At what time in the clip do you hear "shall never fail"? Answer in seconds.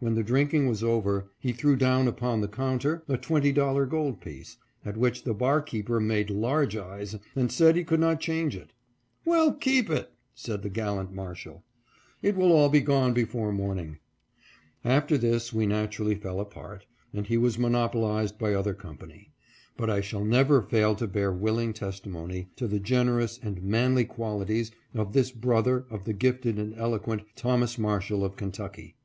20.00-20.96